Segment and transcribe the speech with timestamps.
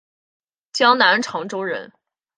[0.73, 1.93] 江南长洲人。